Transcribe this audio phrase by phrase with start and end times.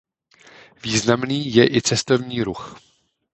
[0.83, 2.75] Významný je i cestovní ruch.